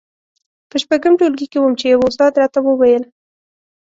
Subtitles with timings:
[0.69, 3.03] په شپږم ټولګي کې وم چې يوه استاد راته وويل.